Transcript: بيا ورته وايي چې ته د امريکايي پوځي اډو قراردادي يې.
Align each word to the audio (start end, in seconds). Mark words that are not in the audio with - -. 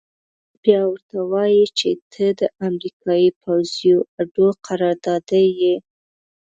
بيا 0.63 0.79
ورته 0.89 1.17
وايي 1.31 1.65
چې 1.77 1.89
ته 2.11 2.25
د 2.39 2.41
امريکايي 2.67 3.29
پوځي 3.41 3.93
اډو 4.19 4.47
قراردادي 4.65 5.45
يې. 5.61 5.75